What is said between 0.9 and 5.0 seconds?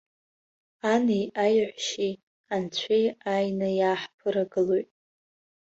Ани, аеҳәшьеи, анцәеи ааины иааҳԥырагылоит.